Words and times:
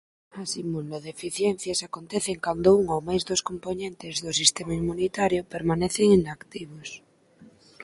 As 0.41 0.49
inmunodeficiencias 0.63 1.79
acontecen 1.87 2.37
cando 2.45 2.67
un 2.79 2.83
ou 2.95 3.01
máis 3.07 3.23
dos 3.29 3.41
compoñentes 3.49 4.13
do 4.25 4.31
sistema 4.39 4.73
inmunitario 4.81 5.47
permanecen 5.53 6.07
inactivos. 6.19 6.89